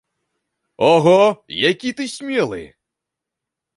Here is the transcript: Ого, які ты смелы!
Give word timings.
Ого, 0.91 1.43
які 1.69 1.93
ты 1.99 2.07
смелы! 2.15 2.63